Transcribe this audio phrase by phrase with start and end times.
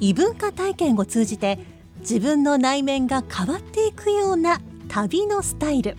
[0.00, 1.58] 異文化体験を通じて
[2.00, 5.96] 自分の内面が変わっていくような旅のスタイル。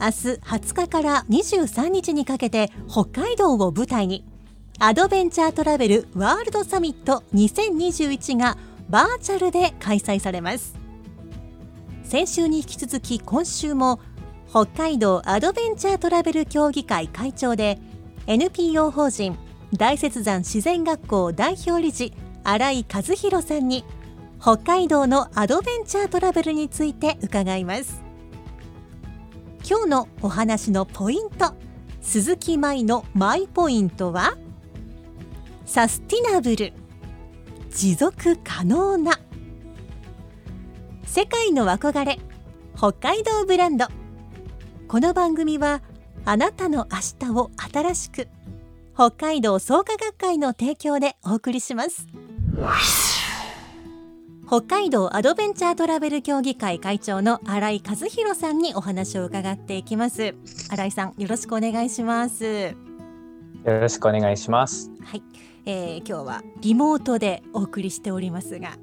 [0.00, 4.24] 明日20日から23日にかけて北海道を舞台に
[4.78, 8.56] アドベンチャートラベルワールドサミット2021が
[8.88, 10.76] バーチャルで開催されます。
[12.04, 14.00] 先週に引き続き今週も
[14.48, 17.78] 北海道アドベンチャートラベル協議会会長で
[18.26, 19.36] NPO 法人
[19.76, 22.14] 大雪山自然学校代表理事
[22.50, 23.84] 新井和弘さんに
[24.40, 28.00] 北海道のアドベンチャートラベルについて伺います。
[29.68, 31.52] 今日のお話のポイント
[32.00, 34.38] 鈴木舞のマイポイントは
[35.66, 36.72] サスティナブル
[37.68, 39.20] 持続可能な。
[41.04, 42.18] 世界の憧れ
[42.74, 43.88] 北海道ブランド。
[44.88, 45.82] この番組は
[46.24, 48.26] あなたの明日を新しく
[48.94, 52.06] 北海道創価学会の提供でお送りします。
[54.46, 60.34] 北海道アドベンチャートラベル協議会会長の新井和弘さんにお話を伺っていきます。
[60.70, 62.44] 新井さんよろしくお願いします。
[62.44, 62.74] よ
[63.64, 64.90] ろしくお願いします。
[65.04, 65.22] はい、
[65.66, 68.76] えー、今日はリモートでお送りしておりますが。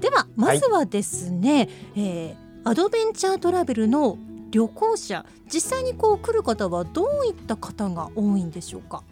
[0.00, 4.18] ではまずはですね、えーアドベンチャートラベルの
[4.50, 9.04] 旅行者実際にこう来る方はどういった方が多いんでしょうか？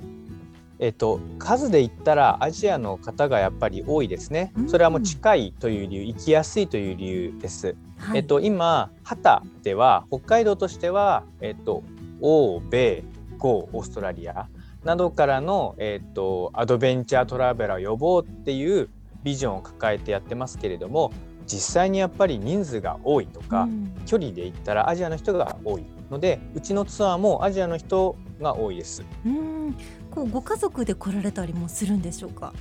[0.78, 4.69] えっと数で言ったらアジアの方がやっぱり多いですねうん。
[4.69, 7.76] それはもう近いという理由、行きやすいという理由です。
[7.98, 11.82] はいえっと今旗では北海道としてはえっと
[12.20, 13.04] 欧米、
[13.38, 14.48] 豪オーストラリア
[14.84, 18.88] などからのえっとアドベンチャートラベラーを呼ぼうっていう
[19.22, 21.12] ビジョンを抱えてやってますけれども、
[21.46, 23.62] 実際にやっぱり人数が多いとか。
[23.62, 23.92] うん。
[24.06, 29.04] 距離で言ったらアジアの人が多いのでうちのツアーもアジアの人が多いです。
[29.24, 29.74] うん。
[30.12, 32.52] こうご家族で来られたりもするんでしょうか？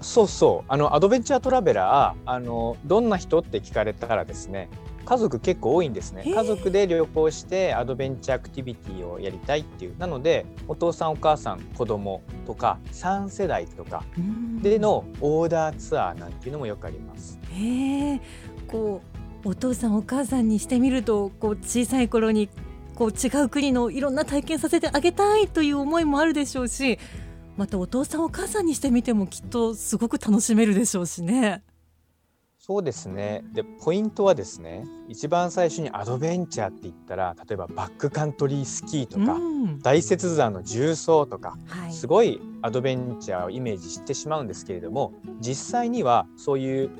[0.00, 0.64] そうそう。
[0.68, 4.68] あのアドベンチャートラベラーあのどんな人って聞かれたらですね
[5.04, 6.24] 家族結構多いんですね。
[6.26, 9.96] 家族で旅行してアドベンチャーアクティビティをやりたいっていう。
[9.98, 14.60] なのでお父さんお母さん子供とか3世代とかうん。
[14.60, 17.38] でのオーダーツアーなんていうのもよくあります。
[17.45, 18.20] へえ
[18.68, 19.02] こ
[19.44, 22.48] うお父さんお母さんにしてみるとこう小さい頃に
[22.94, 26.98] こう違う国のいろんな体験させてあげたいという思いもあるでしょうし
[27.56, 31.62] またお父さんお母さんにしてみてもきっとすごく楽しめるでしょうしね。
[32.58, 33.44] そうですね。
[33.52, 46.90] で、ポイントはですね、一番最初にアドベンチャーって言ったら、例えばバックカントリースキーとか、うん大雪山の重走とか、はい、すごいアドベンチャーをイメージしてしまうんですけれども、実際にはそういう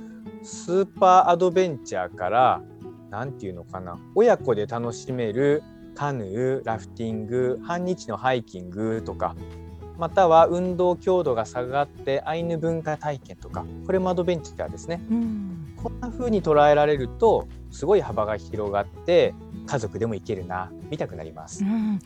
[0.46, 2.62] スーパーアドベンチャーから、
[3.10, 5.62] なんていうのかな、親子で楽しめる
[5.94, 9.34] カヌー、ラフティング、半日のハイキングとか、
[9.98, 15.04] または運動強度が下がってアイヌ文化体験とか、これもアドベンチャーですね。
[15.10, 19.34] うんこんな風に捉えられるとすごい幅が広がって
[19.66, 21.66] 家族でも行けるな見たくなりますう。
[21.66, 21.98] ん、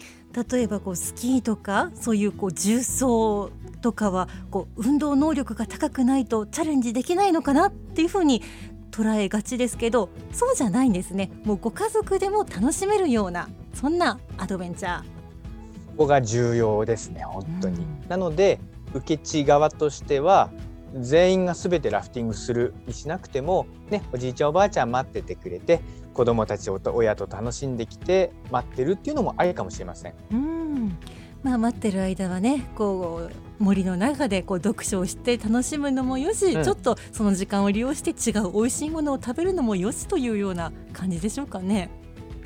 [0.50, 8.42] 例えばこうスキーとかそういうこう重走とかはこう運動能力が高くないとチャレンジできないのかなっていうふうに
[8.90, 15.02] 捉えがちですけどそうじゃないんですねもうご家族でも楽しめるようなそんなアドベンチャー。
[15.02, 17.80] ここが重要ですね本当に。
[17.80, 18.58] うんなので
[18.94, 20.50] 受け地側としては
[20.94, 25.80] 全員が全てラフティングするにしなくても、ね、おじいちゃんおばあちゃん待っててくれて
[26.14, 30.14] 子供たちと親と楽しんできて待ってるっていうのもありかもしれません。
[30.32, 30.98] うん
[31.42, 41.90] まあ、待ってる間はねこう森の中でこう読書をして楽しむのもよし、うんちょっとその時間を利用して違う美味しいものを食べるのもよしというような感じでしょうかね。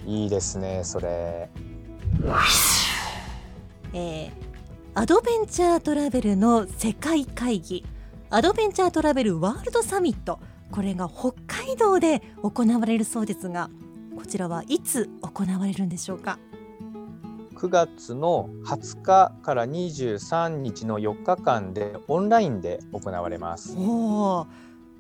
[0.07, 1.49] いいですねそれ。
[3.93, 4.45] えー
[4.97, 7.85] アドベンチャートラベルの世界会議
[8.31, 10.39] アドベンチャートラベルワールドサミット
[10.71, 13.71] これが北海道で行われるそうですが
[14.17, 16.39] こちらはいつ行われるんでしょうか
[17.57, 23.77] ？9月の20日から23日の4日間でオンラインで行われます。
[23.77, 24.47] も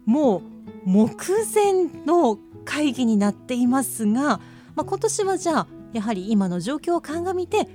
[0.06, 0.42] う
[0.88, 1.08] 目
[1.54, 4.40] 前の会議になっていますが、
[4.74, 7.68] まあ、今年はじゃあやはり今の状況を鑑みて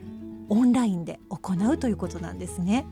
[0.49, 2.85] オンラインで行うということなんですね。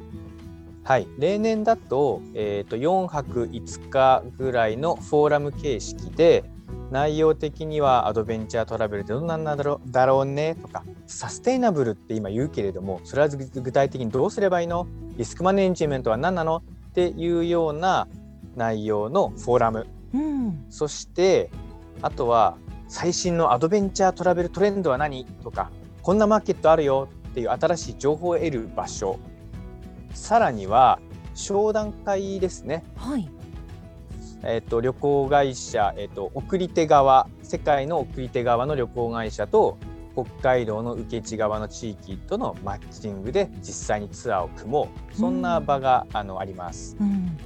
[0.88, 6.46] はい、例年だと,、えー、と4泊5日ぐらいのフォーラム形式で
[6.92, 14.88] 内容的にはアドベンチャートラベルってどんなんだろうだろうねとかサステイナブルって今言うけれどもそれは具体的にどうすればいいの？
[15.18, 16.64] リスクマネジメントは何なの？
[16.92, 18.08] っていうような
[18.56, 19.88] 内容のフォーラム。
[20.14, 21.52] うん、そして
[22.02, 22.56] あとは
[22.88, 25.26] 最新のアドベンチャートラベルトレンドは何？
[25.44, 25.70] とか
[26.02, 29.20] こんなマーケットあるよっていう新しい情報を得る場所
[30.14, 31.00] さらには
[31.34, 33.30] 商談会ですね、はい、
[34.44, 39.78] えー、と旅行会社、えー、と送り手側世界の送り手側の旅行会社と
[40.14, 45.16] 北海道の受け地側の地域とのマッチングで実際にツアーを組もう。
[45.16, 46.98] そんな場が、あのあります。
[47.00, 47.38] うん、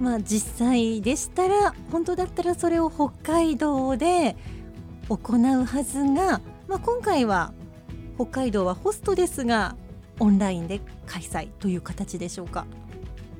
[0.00, 4.36] まあ実際でしたら本当だったらそれを北海道で
[5.10, 7.52] 行うはずが、まあ、今回は
[8.16, 9.76] 北海道はホストですが
[10.20, 12.66] オンラインで開催という形でしょうか？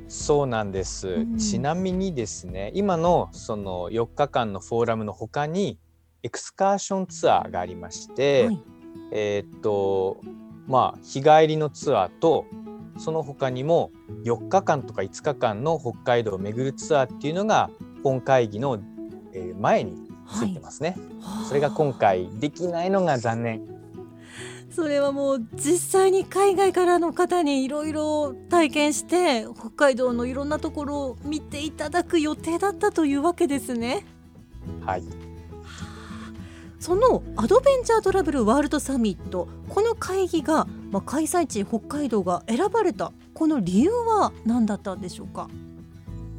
[0.09, 5.79] そうなんです、うんちなみにですね今のその4日間のフォーラムの他に
[6.23, 8.63] エクスカーションツアーがありまして、はい。
[9.13, 10.21] えーっと
[10.67, 12.47] まあ日帰りのツアーと
[12.97, 13.91] その他にも
[14.25, 17.71] 4日間とか5日間の北海道を巡るツアーっていうのが
[18.03, 18.79] 本会議の
[19.33, 19.97] えー前に
[20.33, 23.67] ついてますね、はあそれが今回できないのが残念
[24.75, 34.05] それはもう実際に海外からの方にいろいろ体験して北海道のいろんなところを見ていただく予定だったというわけですね。
[34.85, 35.05] はい。
[36.81, 45.49] そのアドベンチャートラベルワールドサミットこの会議が、まあ、開催地北海道が選ばれたこの理由は何だったんでしょうか？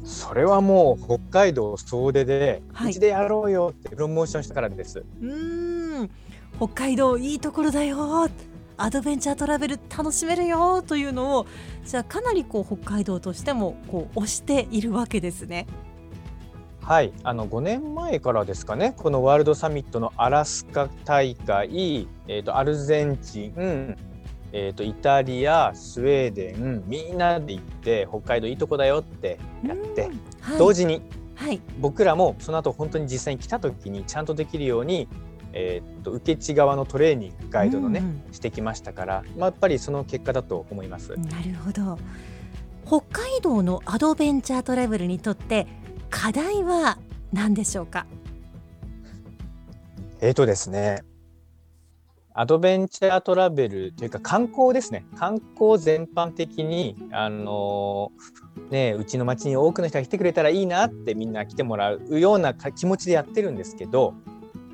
[0.04, 2.90] それはもう北海道総出で、はい。
[2.90, 5.04] うちでやろうよってプロモーションしたからです。
[5.20, 5.75] うーん
[6.58, 8.30] 北海道いいところだよ
[8.78, 11.46] アドベンチャートラベル楽しめるよというのを
[11.84, 15.66] じゃあかなりこう北海道としてもこう推しているわけですね。
[16.80, 23.96] はい、あの5年前からですかね、このワールドサミットのアラスカ大会、えー、とアルゼンチン、
[24.52, 31.02] えー、とイタリア、スウェーデン、みんなで行って、北海道いいとこだよってやってうん、はい、同時に
[31.34, 35.06] はい、僕らもその後本当に実際に来た時にちゃんとできるように、
[35.58, 41.16] えー、と受け地側のトレーニング、ガイドのね、うんしてきましたから、まあ、やっぱりその結果だと思います。
[41.16, 41.98] なるほど
[42.84, 45.66] 北海道のアドベンチャートラベルにとって
[46.10, 46.98] 課題は
[47.32, 48.06] 何でしょうか？
[50.20, 51.02] えーとですね、
[52.34, 55.06] アドベンチャートラベルというか観光ですね。
[55.16, 64.12] 観光全般的に、あのーね、うちの町に多くの人が来てくれたらいいなってみんな来てもらうようなか気持ちでやってるんですけど、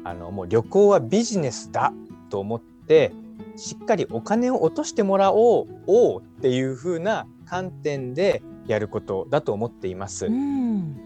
[0.05, 1.93] あのもう旅行はビジネスだ
[2.31, 3.13] と思って、
[3.57, 10.27] しっかりお金を落としてもらおうおうっていう風な観点でやることだと思っています。
[10.27, 11.01] うん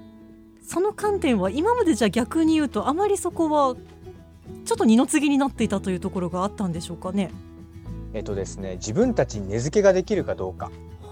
[0.62, 3.76] その観点は今までじゃ逆に言うとあまりそこは
[4.64, 7.30] ちょっと二の次になっていたというところがあったんでしょうかね。
[8.14, 10.70] えっとですね、自分たちに根付けができるかどうか。
[11.02, 11.10] は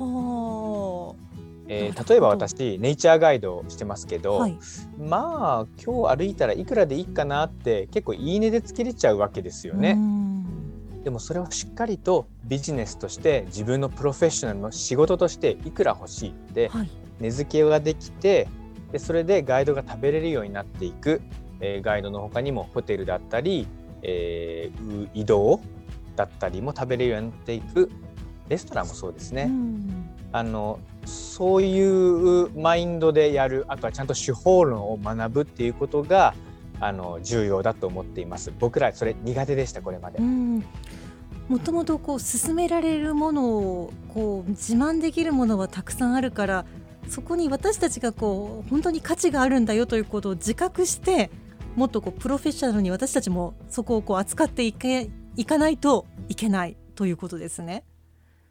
[1.68, 4.59] えー例えば私ネイチャーガイドをしてますけあ、ど、はい、
[4.99, 9.94] まあ今日歩いたらいくらでいいかなって結構いいねでつけれちゃうわけですようね。
[9.94, 11.02] ん。
[11.04, 16.90] でもそれをしっかりとビジネスとして自分のプロフェッショナルの仕事としていくら欲しいってはい、
[17.21, 18.49] 根付けができて
[18.90, 21.21] でそれでガイドが食べれるようになっていく、
[21.61, 23.66] えーガイドの他にもホテルだったり、
[24.02, 25.61] えーう移動
[26.16, 27.90] だったりも食べれるようになっていく
[28.49, 29.44] レストランもそうですね。
[29.49, 30.11] うん。
[30.33, 36.34] あのそういうマインドでやるあとはちゃんと手法論を学ぶっていうことが
[36.80, 38.52] あの重要だと思っています。
[38.58, 46.64] 僕らそれ苦手でしたこれまで、もともとこう進められるものをこう自慢できるものはたくさんあるから
[47.08, 51.30] そこに私たちがこう本当に価値があるんだよということを自覚して
[51.76, 57.84] もっとこうプロフェッショナルに私たちもそこをこう扱っていけいかないといけないということですね。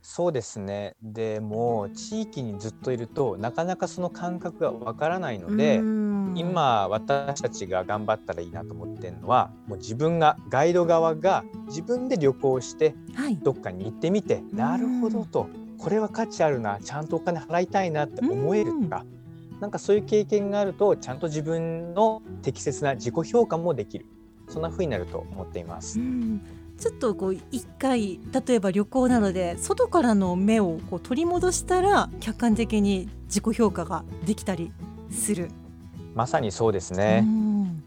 [0.06, 0.96] そうですね。
[1.02, 6.34] でも地域にずっといるとなかなかその感覚がわからないので、うん。
[6.36, 14.54] 今私たちが頑張ったらいいなと思ってるのはもう自分がガイド側が自分で旅行してはい、どっかに行ってみてん。
[14.54, 19.06] なるほどとこれは価値あるなちゃんとお金払いたいなって思えるとか、
[19.62, 24.06] なんかそういう経験があるとちゃんと自分の適切な自己評価もできる。
[24.50, 25.98] そんな風になると思っています。
[26.00, 26.42] うん
[26.80, 34.72] ちょっとこう一回例えば旅行などで外からの目をこう取り戻したら客観的に自己評価ができたり
[35.10, 35.50] する。
[36.14, 37.22] まさにそうですうね。
[37.22, 37.84] ん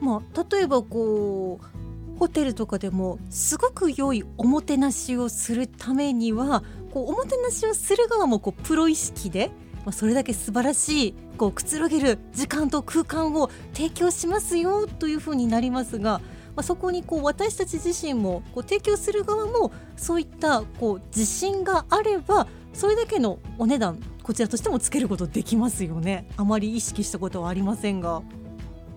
[0.00, 6.62] まあ、例えばこうホテルとかでもすごく良いおもてなしをするためには
[6.92, 9.50] こうおもてなしをする側もこうプロ意識で、
[9.84, 16.20] まあ、それだけ素晴らしいこうくつろげる時間と空間を提供しますよというふうになりますが、
[16.56, 26.28] まあ、そこにこう私たち自身もこう提供する側もそういったこう自信があればそれだけのお値段こちらとしてもつけることできますよね。
[26.36, 28.22] あまり意識したことはありませんが。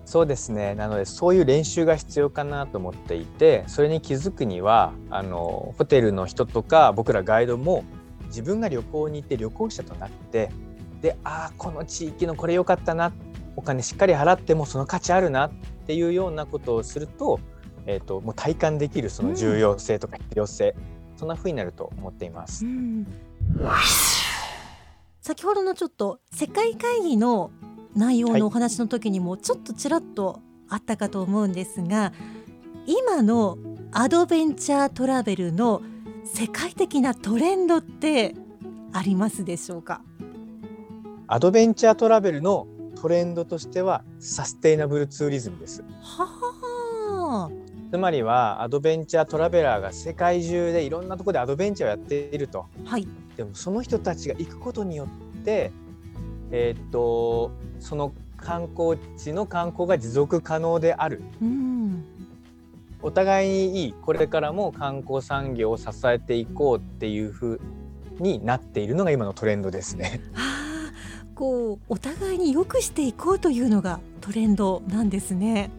[0.06, 7.84] そうですねなのでそういう練習が必要かなと思っていてそれに気づくにはあのホテルの人とか僕らガイドも
[8.26, 10.50] 自分が旅行に行って旅行者となって
[11.00, 13.12] でああこの地域のこれ良かったな
[13.56, 15.50] お金しっかり払ってもその価値あるなっ
[15.86, 17.40] ていうようなことをすると,、
[17.86, 20.74] えー、ともう体感できるその重要性とか必要性、
[21.16, 22.64] そんな風になると思っています。
[22.64, 23.06] うん
[25.20, 27.50] 先ほどのちょっと世界会議の
[27.94, 32.12] 内容のお話の時にもちょっとちらっとあったかと思うんですが、
[32.86, 33.58] 今の
[33.92, 35.82] アドベンチャートラベルの
[36.24, 38.34] 世界的なトレンドって
[38.92, 40.02] ありますでしょうか？
[41.26, 42.66] アドベンチャートラベルの
[43.00, 45.82] トレンドとしてはサステイナブルツーリズムです。
[46.02, 47.50] はあ
[47.90, 52.66] つまりはアドベンチャートラベラーが世界中でいろんなところでアドベンチャーをやっていると。
[52.84, 53.08] はい。
[53.36, 55.72] でもその人たちが行くことによって
[56.50, 61.22] えーっとその観光地の観光が持続可能である。
[61.40, 62.04] うん。
[63.02, 67.60] お互いにいいこれからも観光産業を支えていこうっていうふう
[68.18, 70.20] になっているのが今のトレンドですね。
[71.40, 75.70] はあこうお互いに良くしていこうというのがトレンドなんですね。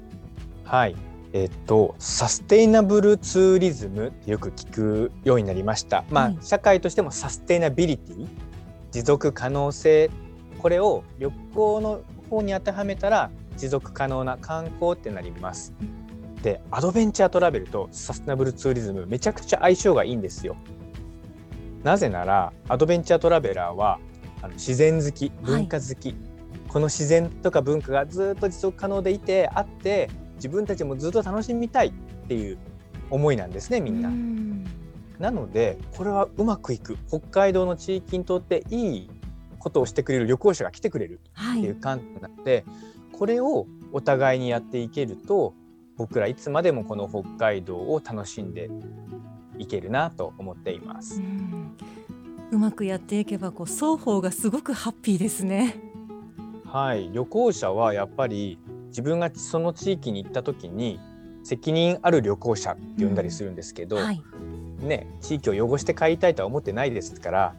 [0.65, 0.95] はい
[1.33, 6.03] えっとサステイナブルツーリズムってよく聞くようになりました。
[6.09, 8.27] まあ、はい社会としてもサステイナビリティ
[8.91, 10.09] 持続可能性
[10.59, 15.73] これを旅行の方に当てはめたら持続可能な観光ってなります。
[16.43, 20.55] でアドベンチャートラベルとサステナブルツーリズムめちゃくちゃ相性がいいんですよ。
[21.83, 23.99] なぜならアドベンチャートラベラーは
[24.41, 26.15] あの自然好き文化好き、
[26.67, 31.91] この自然とか文化がずっと持続可能でいてあって自分たちもずっと楽しみたいっ
[32.27, 32.57] ていう
[33.09, 34.09] 思いなんですねみんな。
[34.09, 34.65] うん。
[35.19, 36.97] なのでこれはうまくいく。
[37.07, 39.09] 北海道の地域にとっていい
[39.59, 41.59] ことをしてくれる旅行者が来てくれるはい。
[41.59, 42.65] っていう観点なので、
[43.11, 45.53] これをお互いにやっていけると
[45.97, 48.69] 僕らいつまでもこの北海道を楽しんで
[49.59, 51.21] いけるなと思っています。
[52.51, 55.75] うんうまくやっていけばこう双方がすごくハッピーですね。
[56.65, 60.99] はい、旅行者はやっぱり自分がその地域に行った時に
[61.43, 64.21] 責任ある旅行者って呼んだりするんですけど、はい、
[64.81, 67.55] ね、地域を汚して帰りたいとは思ってないですから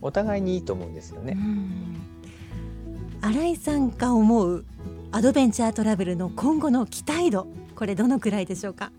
[0.00, 1.34] お互いにいいと思うんですよね。
[1.36, 2.02] うん
[3.24, 4.64] 新井さんが思う
[5.12, 7.46] アドベンチャートラベルの今後の期待度
[7.76, 8.90] これどのくらいでしょうか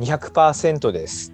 [0.00, 1.32] ？200%です。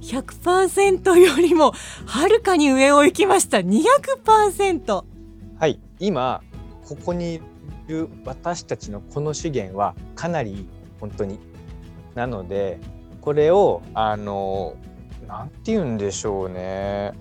[0.00, 1.72] 100%よりも
[2.06, 5.04] はるかに上を行きました200%
[5.58, 6.42] はい、今
[6.84, 7.40] ここにい
[7.88, 10.66] る私たちのこの資源はかなり
[11.00, 11.38] 本当に。
[12.14, 12.78] なので
[13.20, 14.76] これをあの
[15.26, 17.12] なんて言うんでしょうね。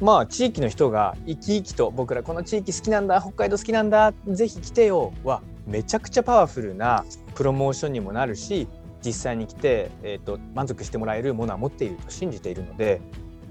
[0.00, 8.68] まあ地域の人が生き生きと僕らこの地域好きなんだ北海道好きなんだぜひ来てよはめちゃくちゃパワフルなプロモーションにもなるし
[9.06, 13.00] 実際に来て、えー、と満足してもらえるものは持っていると信じているので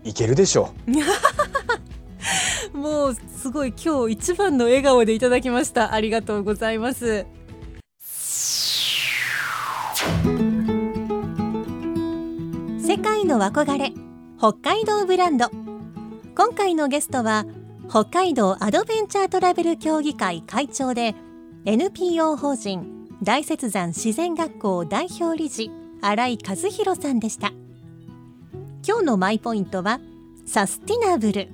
[0.04, 0.74] いけるでしょ
[2.74, 2.78] う。
[2.78, 5.94] もうすごい今日一番の笑顔でいただきました。
[5.94, 7.26] ありがとうございます。
[12.86, 13.94] 世界の憧れ
[14.38, 15.50] 北海道ブランド。
[16.36, 17.46] 今回のゲストは
[17.90, 21.16] 北海道アドベンチャートラベル協議会会長で
[21.64, 27.53] NPO 法人大雪山自然学校代表理事新井和弘さんでした。
[28.86, 30.00] 今日のマイポイントは
[30.45, 31.48] サスティナブル。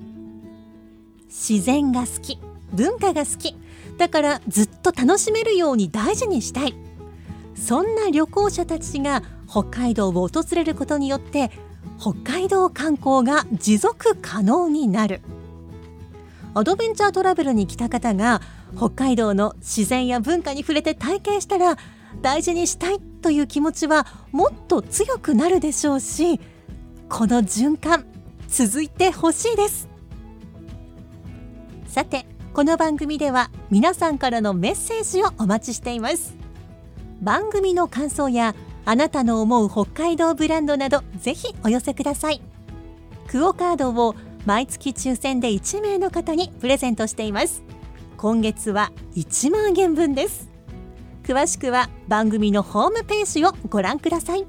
[1.28, 2.38] 自然が好き
[2.72, 3.56] 文化が好き。
[3.96, 6.74] だからずっと楽しめるように大事にしたい。
[7.54, 11.50] そんな旅行者たちが北海道を訪れることによって
[12.00, 15.22] 北海道観光が持続可能になる。
[16.54, 18.42] アドベンチャートラベルに来た方が
[18.76, 21.76] 北海道の自然や文化に触れて体験したら
[22.20, 26.40] 大事にしたいという気持ちはもっと強くなるでしょうし
[27.08, 28.04] この循環
[28.48, 29.88] 続いてほしいです。
[31.86, 36.34] さてこの番組では皆さんからのメッセージをお待ちしています。
[37.20, 42.40] 番組の感想やあなたの思う北海道ブランドなどぜひお寄せください。
[43.28, 44.14] クオカードを
[44.44, 47.62] 毎月抽選で1名の方にプレゼントしています。
[48.22, 50.48] 今月は1万円分です。
[51.24, 54.46] 詳しくは番組のホームページをご覧ください。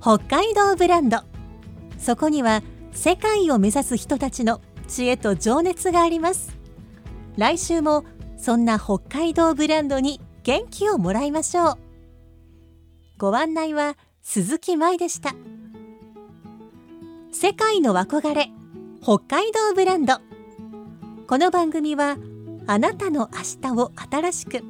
[0.00, 1.18] 北海道ブランド。
[1.98, 6.58] そこには世界を目指す人たちの知恵と情熱があります。
[7.36, 8.04] 来週も
[8.36, 11.78] そんな北海道ブランドに元気をもらいましょう。
[13.16, 15.36] ご案内は鈴木舞でした。
[17.30, 18.50] 世界の憧れ
[19.00, 20.31] 北海道ブランド。
[21.32, 22.18] この番組は
[22.66, 24.62] あなたの明日を新しく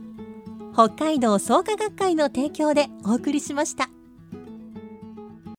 [0.73, 3.92] 北海道創価学会の提供でお送りしました。